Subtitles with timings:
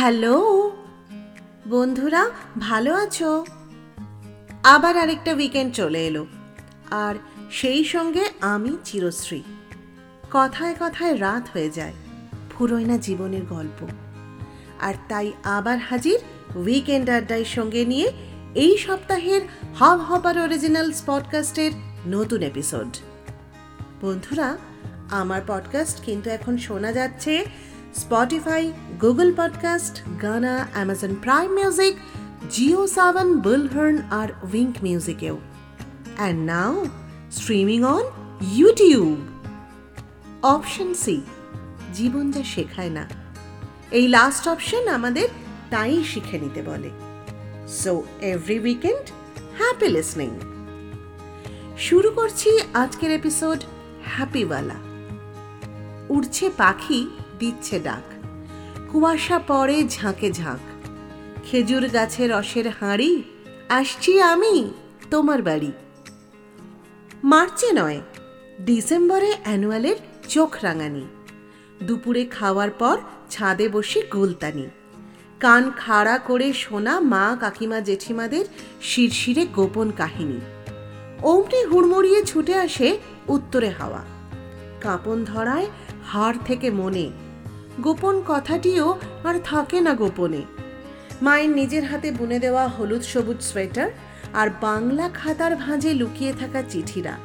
[0.00, 0.70] Hello.
[1.68, 3.44] বন্ধুরা, ভালো আছো?
[4.62, 6.26] আবার আরেকটা উইকেন্ড চলে এলো।
[6.90, 7.14] আর
[7.50, 9.42] সেই সঙ্গে আমি চিরশ্রী।
[10.30, 11.92] কথায় কথায় রাত হয়ে যায়
[12.50, 13.86] ফুরোয় না জীবনের গল্প।
[14.80, 16.20] আর তাই আবার হাজির
[16.56, 18.12] উইকেন্ড আড্ডায় সঙ্গে নিয়ে
[18.54, 19.40] এই সপ্তাহের
[19.78, 21.72] হব হবার অরিজিনালস পডকাস্টের
[22.06, 22.96] নতুন এপিসোড
[24.02, 24.58] বন্ধুরা,
[25.10, 27.46] আমার পডকাস্ট কিন্তু এখন শোনা যাচ্ছে
[27.94, 31.96] Spotify Google podcast Gaana Amazon Prime music
[32.50, 35.38] Jio Saavn Bullhorn R Wynk মিউজিকেও
[36.16, 36.86] and now
[37.30, 38.02] streaming on
[38.52, 39.16] YouTube
[40.42, 41.20] option C
[41.94, 43.08] জীবন যা শেখায় না।
[43.90, 45.28] এই লাস্ট অপশন আমাদের
[45.70, 46.90] তাই শিখে নিতে বলে।
[47.68, 49.10] So every weekend
[49.58, 50.30] happy listening
[51.78, 53.58] শুরু করছি আজকের এপিসোড
[54.04, 54.74] হ্যাপিওয়ালা
[56.08, 58.06] উড়ছে পাখি দিচ্ছে ডাক।
[58.92, 60.62] কুয়াশা পড়ে ঝাঁকে ঝাঁক।
[61.44, 63.22] খেজুর গাছে রসের হাঁড়ি,
[63.68, 64.54] আসছি আমি
[65.10, 65.72] তোমার বাড়ি।
[67.24, 68.00] মার্চে নয়,
[68.60, 69.96] ডিসেম্বরে অ্যানুয়ালের
[70.28, 71.04] চোখ রাঙানি।
[71.82, 72.96] দুপুরে খাওয়ার পর
[73.30, 74.66] ছাদে বসে গুলতানি।
[75.40, 78.44] কান খাড়া করে শোনা মা কাকিমা জেঠিমাদের
[78.82, 80.40] শিরশিরে গোপন কাহিনী।
[81.22, 84.02] অমনি হুড়মুড়িয়ে ছুটে আসে উত্তরে হাওয়া।
[84.80, 85.66] কাঁপন ধরায়
[86.06, 87.06] হাড় থেকে মনে
[87.80, 90.42] গোপন কথাটিও আর থাকে না গোপনে।
[91.22, 93.90] মায়ের নিজের হাতে বুনে দেওয়া হলুদ সবুজ সোয়েটার
[94.32, 97.18] আর বাংলা খাতার ভাঁজে লুকিয়ে থাকা চিঠিরা।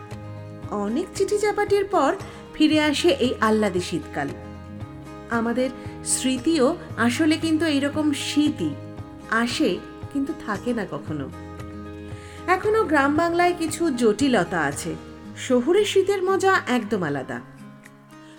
[0.71, 2.15] অনেক চিঠি চাপাটির পর
[2.53, 4.27] ফিরে আসে এই আহ্লাদে শীতকাল।
[5.29, 5.69] আমাদের
[6.05, 8.69] স্মৃতিও আসলে কিন্তু এইরকম শীতই
[9.29, 9.77] আসে
[10.13, 11.29] কিন্তু থাকে না কখনো।
[12.47, 14.95] এখনও গ্রাম বাংলায় কিছু জটিলতা আছে।
[15.37, 17.41] শহুরে শীতের মজা একদম আলাদা।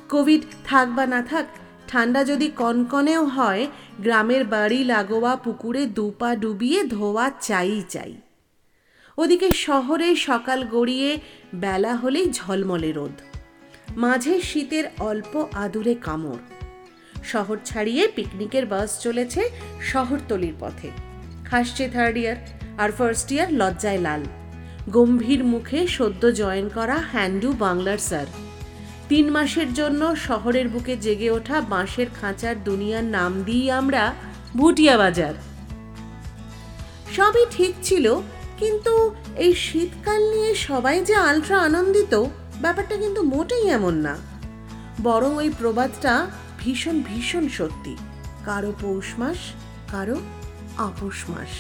[0.09, 1.47] কোভিড থাক বা না থাক
[1.89, 3.67] ঠান্ডা যদি কনকনেও হয়,
[4.01, 8.15] গ্রামের বাড়ি লাগোয়া পুকুরে দুপা ডুবিয়ে ধোয়া চাই চাই।
[9.19, 11.19] ওদিকে শহরে সকাল গড়িয়ে
[11.55, 13.13] বেলা হলেই ঝলমলে রোদ।
[13.97, 16.39] মাঝে শীতের অল্প আদুরে কামড়।
[17.25, 19.51] শহর ছাড়িয়ে পিকনিকের বাস চলেছে
[19.83, 20.91] শহরতলির পথে।
[21.51, 22.37] হাসছে থার্ড ইয়ার
[22.79, 24.23] আর ফার্স্ট ইয়ার লজ্জায় লাল।
[24.91, 28.46] গম্ভীর মুখে সদ্য জয়েন করা হ্যান্ডু বাংলার স্যার।
[29.11, 34.03] তিন মাসের জন্য শহরের বুকে জেগে ওঠা বাঁশের খাঁচার দুনিয়ার নাম দিই আমরা
[34.57, 35.35] ভুটিয়া বাজার।
[37.17, 38.07] সবই ঠিক ছিল,
[38.61, 38.95] কিন্তু
[39.45, 42.15] এই শীতকাল নিয়ে সবাই যে আলট্রা আনন্দিত,
[42.63, 44.15] ব্যাপারটা কিন্তু মোটেই এমন না।
[45.03, 46.15] বরং ওই প্রবাদটা
[46.61, 47.95] ভীষণ ভীষণ সত্যি,
[48.45, 49.41] কারও পৌষ মাস,
[49.93, 50.17] কারও
[50.87, 51.53] আপোষ মাস।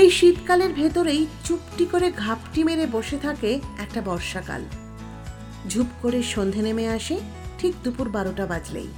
[0.00, 3.50] এই শীতকালের ভেতরেই চুপটি করে ঘাপটি মেরে বসে থাকে
[3.84, 4.62] একটা বর্ষাকাল।
[5.68, 7.16] ঝুপ করে সন্ধে নেমে আসে,
[7.58, 8.88] ঠিক দুপুর বারোটা বাজলেই।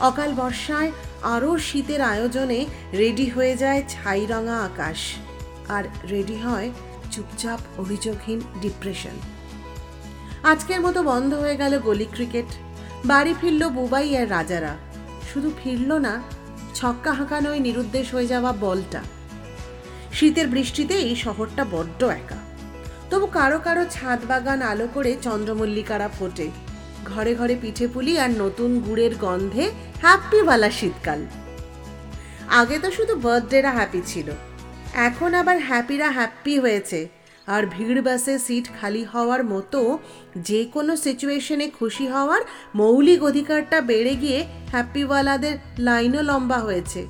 [0.00, 0.90] অকাল বর্ষায়
[1.22, 4.98] আরও শীতের আয়োজনে রেডি হয়ে যায় ছাই রঙা আকাশ,
[5.68, 6.70] আর রেডি হয়
[7.12, 9.16] চুপচাপ অভিযোগহীন ডিপ্রেশন।
[10.42, 12.46] আজকের মতো বন্ধ হয়ে গেল গলি ক্রিকেট।
[13.04, 14.76] বাড়ি ফিরল বুবাই আর রাজারা।
[15.32, 16.22] শুধু ফিরল না,
[16.74, 19.02] ছক্কা হাঁকানোয় নিরুদ্দেশ হয়ে যাওয়া বলটা।
[20.12, 22.47] শীতের বৃষ্টিতে এই শহরটা বড্ড একা।
[23.10, 26.50] তবু কারও কারও ছাদ বাগান আলো করে চন্দ্রমল্লিকারা ফোটে।
[27.04, 29.70] ঘরে ঘরে পিঠে পুলি আর নতুন গুড়ের গন্ধে
[30.00, 31.26] হ্যাপিওয়ালা শীতকাল।
[32.48, 34.30] আগে তো শুধু বার্থডেরা হ্যাপি ছিল।
[34.94, 37.08] এখন আবার হ্যাপিরা হ্যাপি হয়েছে।
[37.46, 39.98] আর ভিড় বাসে সিট খালি হওয়ার মতো
[40.36, 42.40] যে কোনো সিচুয়েশনে খুশি হওয়ার
[42.74, 47.06] মৌলিক অধিকারটা বেড়ে গিয়ে হ্যাপিওয়ালাদের লাইনও লম্বা হয়েছে।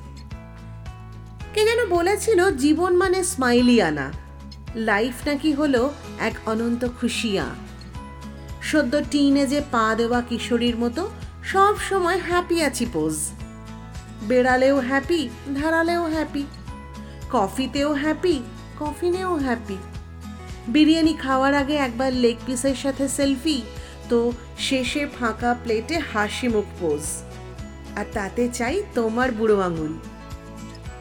[1.53, 4.28] কে যেন বলেছিল, জীবন মানে স্মাইলি আনা।
[4.75, 7.45] লাইফ নাকি হলো এক অনন্ত খুশিয়া।
[8.61, 11.09] সদ্য টিনেজে পা দেওয়া কিশোরীর মতো
[11.43, 13.15] সব সময় হ্যাপি আছি পোজ।
[14.27, 16.43] বেড়ালেও হ্যাপি ধারালেও হ্যাপি
[17.31, 18.41] কফিতেও হ্যাপি
[18.79, 19.77] কফিনেও হ্যাপি
[20.67, 23.61] বিরিয়ানি খাওয়ার আগে একবার লেগ পিসের সাথে সেলফি
[24.09, 27.01] তো শেষে ফাঁকা প্লেটে হাসি মুখ পোজ
[27.95, 29.93] আর তাতে চাই তোমার বুড়ো আঙুল।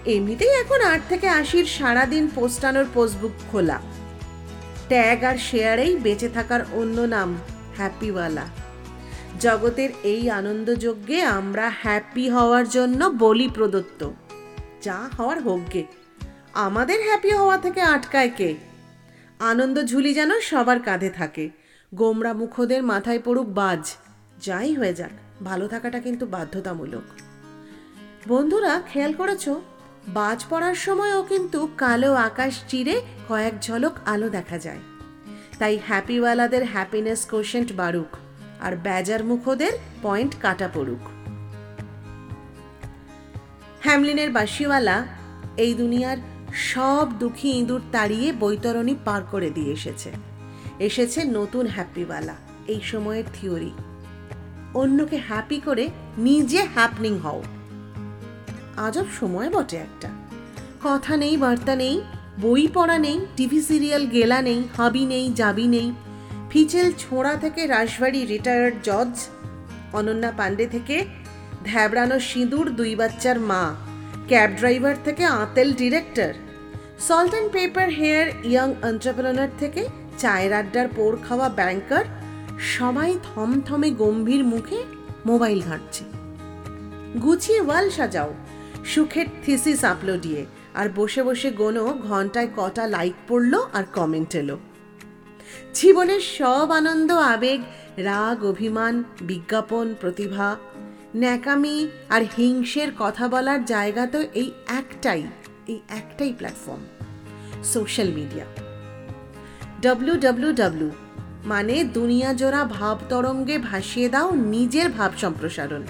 [0.08, 3.80] এমনিতেই এখন আট থেকে আশির সারাদিন পোস্টানোর পোস্টবুক খোলা।
[4.88, 7.36] ট্যাগ আর শেয়ারেই বেঁচে থাকার অন্য নাম,
[7.76, 8.46] হ্যাপিওয়ালা।
[9.40, 14.10] জগতের এই আনন্দযজ্ঞে আমরা হ্যাপি হওয়ার জন্য বলি প্রদত্ত।
[14.82, 15.84] যা হওয়ার হোকগে
[16.54, 18.54] আমাদের হ্যাপি হওয়া থেকে আটকায় কে?
[19.38, 21.50] আনন্দ ঝুলি যেন সবার কাঁধে থাকে।
[21.94, 23.92] গোমরা মুখোদের মাথায় পড়ুক বাজ।
[24.42, 27.06] যাই হয়ে যাক, ভালো থাকাটা কিন্তু বাধ্যতামূলক।
[28.28, 29.48] বন্ধুরা, খেয়াল করেছ?
[30.14, 34.78] বাজ পড়ার সময়ও কিন্তু কালো আকাশ চিরে কয়েক ঝলক আলো দেখা যায়।
[35.58, 38.16] তাই হ্যাপিওয়ালাদের হ্যাপিনেস কোশেন্ট বাড়ুক
[38.60, 39.72] আর ব্যাজার মুখোদের
[40.02, 41.00] পয়েন্ট কাটা পড়ুক।
[43.80, 45.06] হ্যামলিনের বাসিওয়ালা
[45.56, 46.16] এই দুনিয়ার
[46.54, 50.10] সব দুঃখী ইঁদুর তাড়িয়ে বৈতরণী পার করে দিয়ে এসেছে।
[50.78, 52.36] এসেছে নতুন হ্যাপিওয়ালা,
[52.68, 53.72] এই সময়ের থিওরি।
[54.74, 55.88] অন্যকে হ্যাপি করে
[56.18, 57.42] নিজে হ্যাপনিং হও।
[58.86, 60.08] আজব সময় বটে একটা।
[60.84, 61.96] কথা নেই, বার্তা নেই,
[62.40, 65.88] বই পড়া নেই, টিভি সিরিয়াল গেলা নেই, হাবি নেই যাবি নেই।
[66.50, 69.12] ফিচেল ছোঁড়া থেকে রাসবাড়ি রিটায়ার্ড জজ
[69.92, 70.96] অনন্যা পাণ্ডে থেকে
[71.64, 73.62] ধ্যাবড়ানো সিঁদুর দুই বাচ্চার মা
[74.28, 76.32] ক্যাব ড্রাইভার থেকে আতেল director
[76.98, 79.82] salt and pepper hair young entrepreneur থেকে
[80.18, 82.04] চায়ের আড্ডার পোর খাওয়া ব্যাংকার
[82.76, 84.78] সবাই থমথমে গম্ভীর মুখে
[85.26, 86.04] মোবাইল ঘাঁটছে।
[87.22, 88.30] গুছিয়ে ওয়াল সাজাও
[88.92, 90.42] সুখের থিসিস আপলোডিয়ে
[90.74, 94.56] আর বসে বসে গোনো, ঘন্টায় কটা লাইক পড়ল আর কমেন্ট এলো।
[95.74, 97.60] জীবনের সব আনন্দ, আবেগ,
[97.98, 100.56] রাগ, অভিমান, বিজ্ঞাপন, প্রতিভা,
[101.16, 105.22] ন্যাকামি আর হিংসের কথা বলার জায়গা তো এই একটাই
[105.66, 106.82] এই একটাই platform
[107.64, 108.46] social media
[109.82, 110.90] W W W
[111.44, 115.82] মানে দুনিয়া জোড়া ভাব তরঙ্গে ভাসিয়ে দাও নিজের ভাব সম্প্রসারণ।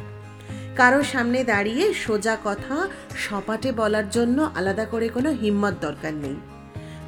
[0.78, 2.76] কারও সামনে দাঁড়িয়ে সোজা কথা
[3.16, 6.36] সপাটে বলার জন্য আলাদা করে কোনো হিম্মত দরকার নেই।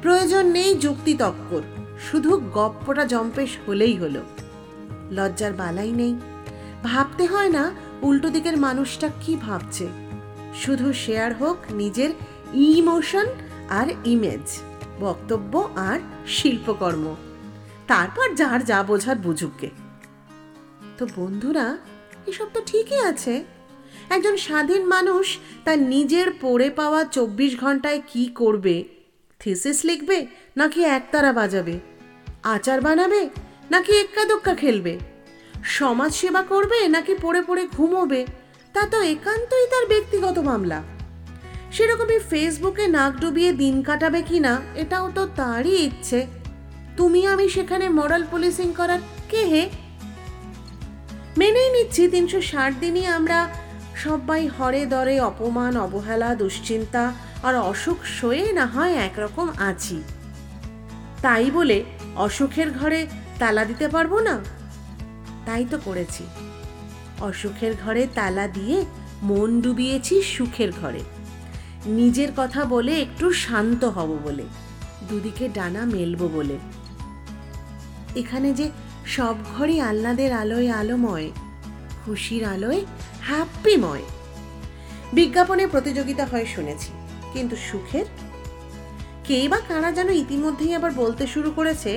[0.01, 1.63] প্রয়োজন নেই যুক্তি তক্কর,
[1.99, 4.21] শুধু গপ্পটা জম্পেশ হলেই হলো।
[5.11, 6.13] লজ্জার বালাই নেই।
[6.83, 7.63] ভাবতে হয় না
[8.01, 9.85] উল্টো দিকের মানুষটা কি ভাবছে।
[10.55, 12.11] শুধু শেয়ার হোক নিজের
[12.53, 13.27] ইমোশন
[13.69, 14.47] আর ইমেজ,
[14.99, 15.53] বক্তব্য
[15.89, 17.05] আর শিল্পকর্ম।
[17.87, 19.69] তারপর যার যা বোঝার বুঝুককে
[20.97, 21.65] তো বন্ধুরা,
[22.27, 23.33] এসব তো ঠিকই আছে।
[24.09, 28.83] একজন স্বাধীন মানুষ তার নিজের পড়ে পাওয়া চব্বিশ ঘন্টায় কি করবে?
[29.39, 30.27] থিসিস লিখবে
[30.57, 31.79] নাকি একতারা বাজাবে?
[32.43, 33.29] আচার বানাবে
[33.71, 34.99] নাকি এক্কা দোক্কা খেলবে?
[35.63, 38.25] সমাজ সেবা করবে নাকি পড়ে পড়ে ঘুমোবে?
[38.73, 40.83] তা তো একান্তই তার ব্যক্তিগত মামলা।
[41.71, 46.27] সেরকমই ফেসবুকে নাক ডুবিয়ে দিন কাটাবে কি না এটাও তো তারই ইচ্ছে।
[46.97, 48.99] তুমি আমি সেখানে মরাল পুলিশিং করার
[49.29, 49.69] কে হে?
[51.37, 53.49] মেনেই নিচ্ছি তিনশো ষাট দিনই আমরা
[54.03, 57.03] সবাই হরে দরে অপমান, অবহেলা, দুশ্চিন্তা
[57.43, 59.97] আর অসুখ সয়ে না হয় একরকম আছি
[61.21, 61.77] তাই বলে
[62.15, 62.99] অসুখের ঘরে
[63.39, 64.35] তালা দিতে পারব না?
[65.45, 66.23] তাই তো করেছি।
[67.19, 68.77] অসুখের ঘরে তালা দিয়ে
[69.23, 71.01] মন ডুবিয়েছি সুখের ঘরে।
[71.99, 74.45] নিজের কথা বলে একটু শান্ত হব বলে,
[75.09, 76.57] দুদিকে ডানা মেলবো বলে।
[78.15, 78.67] এখানে যে
[79.05, 81.27] সব ঘরই আহ্লাদের আলোয় আলোময়,
[82.01, 82.81] খুশির আলোয়
[83.27, 84.05] হ্যাপিময়
[85.13, 86.91] বিজ্ঞাপনে প্রতিযোগিতা হয় শুনেছি,
[87.33, 88.07] কিন্তু সুখের?
[89.27, 91.91] কে বা কারা যেন ইতিমধ্যেই আবার বলতে শুরু করেছে,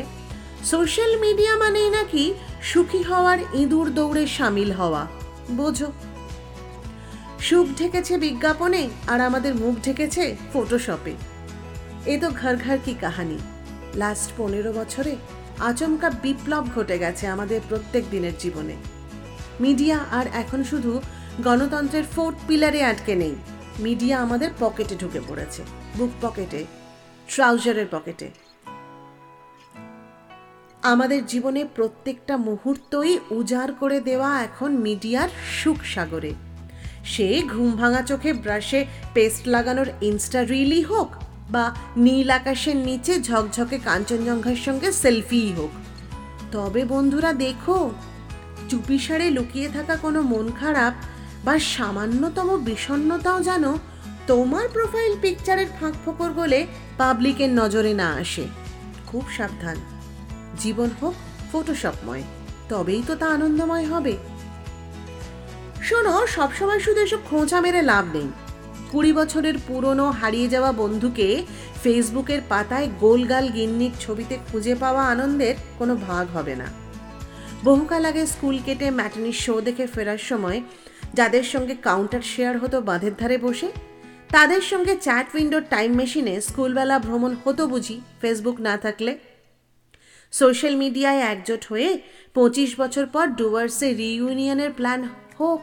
[0.65, 2.25] সোশ্যাল মিডিয়া মানেই নাকি
[2.63, 5.03] সুখী হওয়ার ইঁদুর দৌড়ে সামিল হওয়া,
[5.51, 5.89] বোঝো।
[7.47, 11.15] সুখ ঢেকেছে বিজ্ঞাপনে আর আমাদের মুখ ঢেকেছে ফটোশপে।
[12.13, 13.39] এ তো ঘর ঘর কি কাহানি।
[13.95, 15.13] লাস্ট পনেরো বছরে
[15.69, 18.77] আচমকা বিপ্লব ঘটে গেছে আমাদের প্রত্যেক দিনের জীবনে।
[19.61, 21.01] মিডিয়া আর এখন শুধু
[21.45, 23.35] গণতন্ত্রের ফোর্থ পিলারে আটকে নেই।
[23.79, 25.63] মিডিয়া আমাদের পকেটে ঢুকে পড়েছে।
[25.99, 26.65] বুক পকেটে,
[27.29, 28.31] ট্রাউজারের পকেটে।
[30.83, 35.29] আমাদের জীবনে প্রত্যেকটা মুহূর্তই উজাড় করে দেওয়া এখন মিডিয়ার
[35.63, 36.33] সুখ সাগরে।
[37.05, 41.13] সে ঘুম ভাঙা চোখে ব্রাশে পেস্ট লাগানোর ইনস্টা রিলই হোক
[41.51, 45.71] বা নীল আকাশের নিচে ঝকঝকে কাঞ্চনজঙ্ঘার সঙ্গে সেলফিই হোক।
[46.53, 47.91] তবে বন্ধুরা দেখো
[48.69, 50.95] চুপিসারে লুকিয়ে থাকা কোনো মন খারাপ
[51.45, 53.65] বা সামান্যতম বিষণ্ণতাও যেন
[54.27, 56.67] তোমার প্রোফাইল পিকচারের ফাঁক ফোকর বলে
[56.99, 58.45] পাবলিকের নজরে না আসে।
[59.07, 59.77] খুব সাবধান।
[60.59, 61.15] জীবন হোক
[61.53, 62.23] ফটোশপময়
[62.69, 64.17] তবেই তো তা আনন্দময় হবে।
[65.83, 68.29] শোনো, সবসময় শুধু এসব খোঁচা মেরে লাভ নেই।
[68.91, 71.43] কুড়ি বছরের পুরনো হারিয়ে যাওয়া বন্ধুকে
[71.83, 76.84] ফেসবুকের পাতায় গোলগাল গিন্নির ছবিতে খুঁজে পাওয়া আনন্দের কোনো ভাগ হবে না।
[77.69, 80.59] বহুকাল আগে স্কুল কেটে ম্যাটনির শো দেখে ফেরার সময়
[81.19, 83.69] যাদের সঙ্গে কাউন্টার শেয়ার হতো বাঁধের ধারে বসে,
[84.35, 89.13] তাদের সঙ্গে চ্যাট উইন্ডোর টাইম মেশিনে স্কুলবেলা ভ্রমণ হতো বুঝি ফেসবুক না থাকলে।
[90.33, 91.89] সোশ্যাল মিডিয়ায় একজোট হয়ে
[92.37, 95.01] পঁচিশ বছর পর ডুয়ার্সে রিইউনিয়নের প্ল্যান
[95.39, 95.61] হোক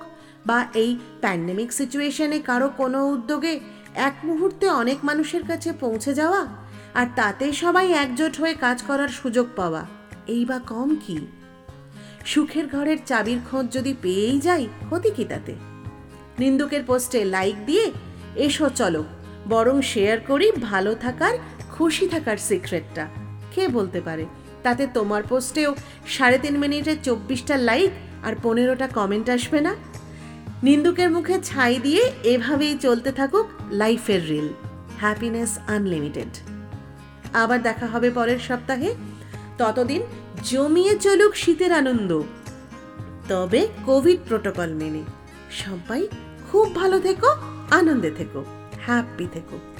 [0.50, 0.92] বা এই
[1.24, 3.54] প্যান্ডেমিক সিচুয়েশনে কারও কোনো উদ্যোগে
[4.08, 6.42] এক মুহূর্তে অনেক মানুষের কাছে পৌঁছে যাওয়া
[7.00, 9.82] আর তাতে সবাই একজোট হয়ে কাজ করার সুযোগ পাওয়া,
[10.36, 11.18] এই বা কম কি?
[12.26, 15.56] সুখের ঘরের চাবির খোঁজ যদি পেয়েই যাই, ক্ষতি কি তাতে?
[16.40, 17.92] নিন্দুকের পোস্টে লাইক দিয়ে,
[18.36, 19.04] এসো চলো,
[19.50, 21.38] বরং শেয়ার করি ভালো থাকার,
[21.72, 23.08] খুশি থাকার সিক্রেটটা।
[23.56, 24.26] কে বলতে পারে?
[24.64, 25.76] তাতে তোমার পোস্টেও
[26.08, 27.92] সাড়ে তিন মিনিটে চব্বিশটা লাইক
[28.24, 29.76] আর পনেরোটা কমেন্ট আসবে না?
[30.64, 34.48] নিন্দুকের মুখে ছাই দিয়ে এভাবেই চলতে থাকুক লাইফের রিল।
[35.00, 36.28] Happiness unlimited.
[37.34, 38.96] আবার দেখা হবে পরের সপ্তাহে।
[39.58, 40.02] ততদিন
[40.44, 42.22] জমিয়ে চলুক শীতের আনন্দ।
[43.28, 45.04] তবে কোভিড প্রোটোকল মেনে
[45.52, 46.08] সবাই
[46.52, 47.28] খুব ভালো থেকো,
[47.72, 48.46] আনন্দে থেকো,
[48.86, 49.71] হ্যাপি থেকো।